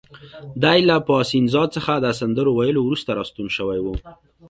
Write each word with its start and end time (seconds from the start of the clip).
دی 0.63 0.79
له 0.89 0.95
پایسنزا 1.07 1.63
څخه 1.75 1.93
د 1.99 2.05
سندرو 2.19 2.51
ویلو 2.53 2.81
وروسته 2.83 3.09
راستون 3.19 3.47
شوی 3.57 3.79
و. 3.81 3.87